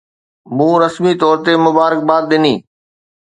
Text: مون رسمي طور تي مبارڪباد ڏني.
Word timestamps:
مون 0.55 0.73
رسمي 0.83 1.13
طور 1.21 1.37
تي 1.45 1.53
مبارڪباد 1.65 2.23
ڏني. 2.29 2.55